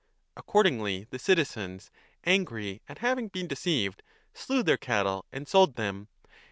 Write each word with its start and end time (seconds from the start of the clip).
Accordingly 0.35 1.05
the 1.11 1.19
citizens, 1.19 1.91
angry 2.23 2.81
at 2.89 2.97
having 3.05 3.27
been 3.27 3.47
deceived, 3.47 4.01
slew 4.33 4.63
their 4.63 4.75
cattle 4.75 5.27
and 5.31 5.47
sold 5.47 5.75
them. 5.75 6.07